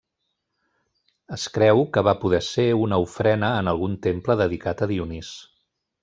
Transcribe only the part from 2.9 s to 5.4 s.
ofrena en algun temple dedicat a Dionís.